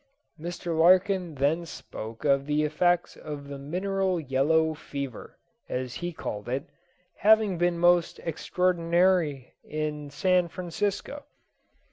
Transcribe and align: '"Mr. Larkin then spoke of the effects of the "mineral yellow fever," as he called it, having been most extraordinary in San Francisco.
'"Mr. 0.47 0.75
Larkin 0.75 1.35
then 1.35 1.63
spoke 1.63 2.25
of 2.25 2.47
the 2.47 2.63
effects 2.63 3.15
of 3.15 3.47
the 3.49 3.59
"mineral 3.59 4.19
yellow 4.19 4.73
fever," 4.73 5.37
as 5.69 5.93
he 5.93 6.11
called 6.11 6.49
it, 6.49 6.65
having 7.17 7.59
been 7.59 7.77
most 7.77 8.17
extraordinary 8.23 9.53
in 9.63 10.09
San 10.09 10.47
Francisco. 10.47 11.25